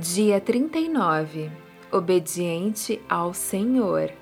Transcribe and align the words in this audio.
Dia 0.00 0.38
39 0.38 1.50
Obediente 1.90 3.00
ao 3.08 3.32
Senhor. 3.32 4.12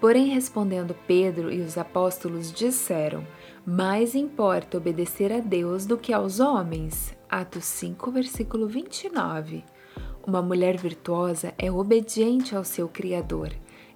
Porém, 0.00 0.28
respondendo 0.28 0.96
Pedro 1.06 1.52
e 1.52 1.60
os 1.60 1.76
apóstolos 1.76 2.50
disseram: 2.50 3.22
Mais 3.66 4.14
importa 4.14 4.78
obedecer 4.78 5.30
a 5.34 5.40
Deus 5.40 5.84
do 5.84 5.98
que 5.98 6.14
aos 6.14 6.40
homens. 6.40 7.14
Atos 7.28 7.66
5, 7.66 8.10
versículo 8.10 8.66
29. 8.66 9.62
Uma 10.26 10.40
mulher 10.40 10.78
virtuosa 10.78 11.52
é 11.58 11.70
obediente 11.70 12.56
ao 12.56 12.64
seu 12.64 12.88
Criador. 12.88 13.52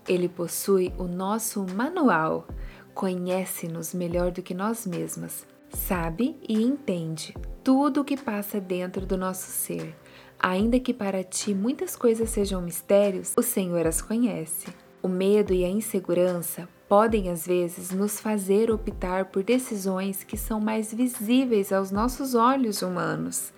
Ele 0.06 0.28
possui 0.28 0.92
o 0.98 1.04
nosso 1.04 1.64
manual, 1.74 2.46
conhece-nos 2.92 3.94
melhor 3.94 4.32
do 4.32 4.42
que 4.42 4.52
nós 4.52 4.86
mesmas, 4.86 5.46
sabe 5.70 6.36
e 6.46 6.62
entende 6.62 7.34
tudo 7.64 8.02
o 8.02 8.04
que 8.04 8.18
passa 8.18 8.60
dentro 8.60 9.06
do 9.06 9.16
nosso 9.16 9.46
ser 9.50 9.96
Ainda 10.42 10.80
que 10.80 10.94
para 10.94 11.22
ti 11.22 11.54
muitas 11.54 11.94
coisas 11.94 12.30
sejam 12.30 12.62
mistérios, 12.62 13.34
o 13.36 13.42
Senhor 13.42 13.86
as 13.86 14.00
conhece. 14.00 14.68
O 15.02 15.08
medo 15.08 15.52
e 15.52 15.66
a 15.66 15.68
insegurança 15.68 16.66
podem 16.88 17.28
às 17.28 17.46
vezes 17.46 17.90
nos 17.90 18.18
fazer 18.18 18.70
optar 18.70 19.26
por 19.26 19.42
decisões 19.42 20.24
que 20.24 20.38
são 20.38 20.58
mais 20.58 20.94
visíveis 20.94 21.74
aos 21.74 21.90
nossos 21.90 22.34
olhos 22.34 22.80
humanos. 22.80 23.52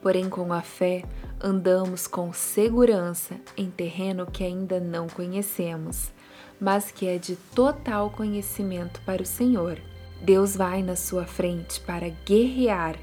Porém, 0.00 0.30
com 0.30 0.50
a 0.50 0.62
fé, 0.62 1.04
andamos 1.42 2.06
com 2.06 2.32
segurança 2.32 3.36
em 3.54 3.70
terreno 3.70 4.26
que 4.26 4.42
ainda 4.42 4.80
não 4.80 5.06
conhecemos, 5.08 6.10
mas 6.58 6.90
que 6.90 7.06
é 7.06 7.18
de 7.18 7.36
total 7.54 8.08
conhecimento 8.08 8.98
para 9.02 9.22
o 9.22 9.26
Senhor. 9.26 9.78
Deus 10.22 10.56
vai 10.56 10.82
na 10.82 10.96
sua 10.96 11.26
frente 11.26 11.80
para 11.80 12.08
guerrear, 12.24 12.96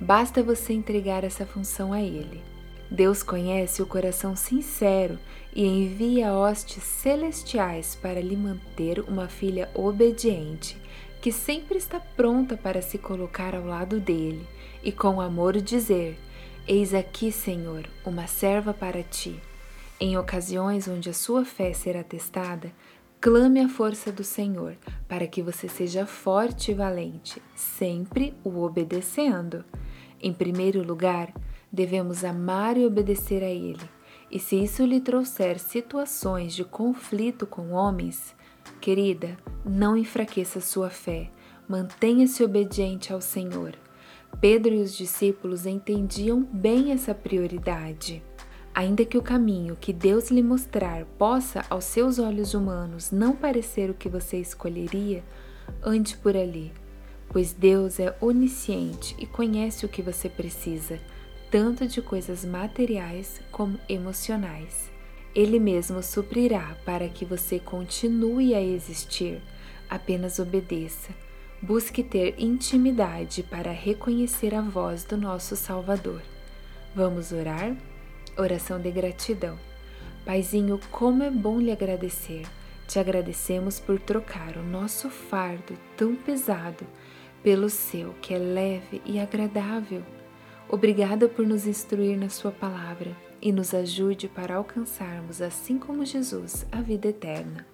basta 0.00 0.44
você 0.44 0.72
entregar 0.72 1.24
essa 1.24 1.44
função 1.44 1.92
a 1.92 2.00
Ele. 2.00 2.40
Deus 2.90 3.22
conhece 3.22 3.82
o 3.82 3.86
coração 3.86 4.34
sincero 4.34 5.18
e 5.54 5.66
envia 5.66 6.32
hostes 6.32 6.82
celestiais 6.82 7.94
para 7.94 8.20
lhe 8.20 8.36
manter 8.36 9.00
uma 9.00 9.28
filha 9.28 9.70
obediente, 9.74 10.76
que 11.20 11.30
sempre 11.30 11.76
está 11.76 12.00
pronta 12.00 12.56
para 12.56 12.80
se 12.80 12.96
colocar 12.96 13.54
ao 13.54 13.64
lado 13.64 14.00
dele 14.00 14.46
e 14.82 14.90
com 14.90 15.20
amor 15.20 15.60
dizer: 15.60 16.18
Eis 16.66 16.94
aqui, 16.94 17.30
Senhor, 17.30 17.86
uma 18.04 18.26
serva 18.26 18.72
para 18.72 19.02
ti. 19.02 19.38
Em 20.00 20.16
ocasiões 20.16 20.86
onde 20.86 21.10
a 21.10 21.14
sua 21.14 21.44
fé 21.44 21.72
será 21.72 22.04
testada, 22.04 22.72
clame 23.20 23.60
a 23.60 23.68
força 23.68 24.12
do 24.12 24.22
Senhor, 24.22 24.76
para 25.08 25.26
que 25.26 25.42
você 25.42 25.68
seja 25.68 26.06
forte 26.06 26.70
e 26.70 26.74
valente, 26.74 27.42
sempre 27.54 28.32
o 28.44 28.62
obedecendo. 28.62 29.64
Em 30.20 30.32
primeiro 30.32 30.82
lugar, 30.82 31.32
devemos 31.72 32.24
amar 32.24 32.76
e 32.76 32.84
obedecer 32.84 33.42
a 33.42 33.50
Ele. 33.50 33.88
E 34.30 34.38
se 34.38 34.62
isso 34.62 34.84
lhe 34.84 35.00
trouxer 35.00 35.58
situações 35.58 36.54
de 36.54 36.64
conflito 36.64 37.46
com 37.46 37.70
homens, 37.70 38.34
querida, 38.80 39.36
não 39.64 39.96
enfraqueça 39.96 40.60
sua 40.60 40.90
fé, 40.90 41.30
mantenha-se 41.68 42.42
obediente 42.44 43.12
ao 43.12 43.20
Senhor. 43.20 43.74
Pedro 44.40 44.74
e 44.74 44.82
os 44.82 44.94
discípulos 44.94 45.64
entendiam 45.64 46.42
bem 46.42 46.92
essa 46.92 47.14
prioridade. 47.14 48.22
Ainda 48.74 49.04
que 49.04 49.18
o 49.18 49.22
caminho 49.22 49.76
que 49.80 49.92
Deus 49.92 50.30
lhe 50.30 50.42
mostrar 50.42 51.04
possa, 51.18 51.64
aos 51.68 51.84
seus 51.84 52.18
olhos 52.18 52.54
humanos, 52.54 53.10
não 53.10 53.34
parecer 53.34 53.90
o 53.90 53.94
que 53.94 54.08
você 54.08 54.38
escolheria, 54.38 55.24
ande 55.82 56.16
por 56.18 56.36
ali, 56.36 56.72
pois 57.30 57.52
Deus 57.52 57.98
é 57.98 58.14
onisciente 58.20 59.16
e 59.18 59.26
conhece 59.26 59.84
o 59.84 59.88
que 59.88 60.02
você 60.02 60.28
precisa 60.28 61.00
tanto 61.50 61.86
de 61.86 62.02
coisas 62.02 62.44
materiais 62.44 63.40
como 63.50 63.78
emocionais. 63.88 64.90
Ele 65.34 65.58
mesmo 65.58 66.02
suprirá 66.02 66.76
para 66.84 67.08
que 67.08 67.24
você 67.24 67.58
continue 67.58 68.54
a 68.54 68.62
existir. 68.62 69.40
Apenas 69.88 70.38
obedeça. 70.38 71.10
Busque 71.60 72.02
ter 72.02 72.34
intimidade 72.38 73.42
para 73.42 73.70
reconhecer 73.70 74.54
a 74.54 74.60
voz 74.60 75.04
do 75.04 75.16
nosso 75.16 75.56
Salvador. 75.56 76.22
Vamos 76.94 77.32
orar? 77.32 77.76
Oração 78.36 78.80
de 78.80 78.90
gratidão. 78.90 79.58
Paizinho, 80.24 80.78
como 80.90 81.22
é 81.22 81.30
bom 81.30 81.58
lhe 81.58 81.72
agradecer. 81.72 82.46
Te 82.86 82.98
agradecemos 82.98 83.80
por 83.80 83.98
trocar 83.98 84.56
o 84.56 84.62
nosso 84.62 85.10
fardo 85.10 85.74
tão 85.96 86.14
pesado 86.14 86.86
pelo 87.42 87.68
seu, 87.68 88.14
que 88.20 88.34
é 88.34 88.38
leve 88.38 89.02
e 89.04 89.18
agradável. 89.18 90.02
Obrigada 90.70 91.28
por 91.28 91.46
nos 91.46 91.66
instruir 91.66 92.18
na 92.18 92.28
Sua 92.28 92.52
palavra 92.52 93.16
e 93.40 93.50
nos 93.50 93.72
ajude 93.72 94.28
para 94.28 94.56
alcançarmos, 94.56 95.40
assim 95.40 95.78
como 95.78 96.04
Jesus, 96.04 96.66
a 96.70 96.82
vida 96.82 97.08
eterna. 97.08 97.66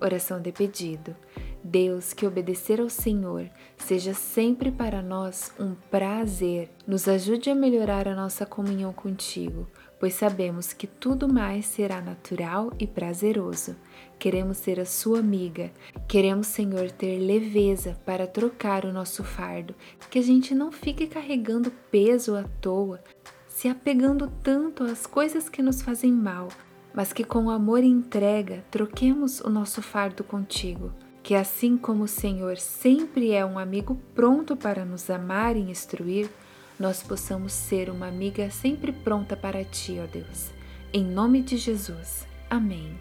Oração 0.00 0.40
de 0.40 0.50
pedido. 0.50 1.14
Deus, 1.62 2.12
que 2.12 2.26
obedecer 2.26 2.80
ao 2.80 2.88
Senhor 2.88 3.48
seja 3.76 4.12
sempre 4.12 4.72
para 4.72 5.02
nós 5.02 5.52
um 5.58 5.74
prazer. 5.90 6.68
Nos 6.86 7.06
ajude 7.06 7.48
a 7.48 7.54
melhorar 7.54 8.08
a 8.08 8.14
nossa 8.14 8.44
comunhão 8.44 8.92
contigo 8.92 9.68
pois 9.98 10.14
sabemos 10.14 10.72
que 10.72 10.86
tudo 10.86 11.28
mais 11.28 11.66
será 11.66 12.00
natural 12.00 12.72
e 12.78 12.86
prazeroso. 12.86 13.76
Queremos 14.18 14.58
ser 14.58 14.80
a 14.80 14.84
sua 14.84 15.20
amiga, 15.20 15.70
queremos, 16.08 16.46
Senhor, 16.46 16.90
ter 16.90 17.18
leveza 17.18 17.98
para 18.04 18.26
trocar 18.26 18.84
o 18.84 18.92
nosso 18.92 19.22
fardo, 19.22 19.74
que 20.10 20.18
a 20.18 20.22
gente 20.22 20.54
não 20.54 20.72
fique 20.72 21.06
carregando 21.06 21.70
peso 21.90 22.34
à 22.34 22.44
toa, 22.60 23.02
se 23.48 23.68
apegando 23.68 24.30
tanto 24.42 24.84
às 24.84 25.06
coisas 25.06 25.48
que 25.48 25.62
nos 25.62 25.82
fazem 25.82 26.12
mal, 26.12 26.48
mas 26.94 27.12
que 27.12 27.24
com 27.24 27.50
amor 27.50 27.82
e 27.82 27.88
entrega 27.88 28.64
troquemos 28.70 29.40
o 29.40 29.50
nosso 29.50 29.82
fardo 29.82 30.24
contigo. 30.24 30.92
Que 31.22 31.34
assim 31.34 31.76
como 31.76 32.04
o 32.04 32.08
Senhor 32.08 32.56
sempre 32.56 33.32
é 33.32 33.44
um 33.44 33.58
amigo 33.58 34.00
pronto 34.14 34.56
para 34.56 34.84
nos 34.84 35.10
amar 35.10 35.56
e 35.56 35.70
instruir, 35.70 36.30
nós 36.78 37.02
possamos 37.02 37.52
ser 37.52 37.88
uma 37.88 38.06
amiga 38.06 38.50
sempre 38.50 38.92
pronta 38.92 39.36
para 39.36 39.64
ti, 39.64 39.98
ó 40.02 40.06
Deus. 40.06 40.50
Em 40.92 41.04
nome 41.04 41.42
de 41.42 41.56
Jesus. 41.56 42.26
Amém. 42.50 42.98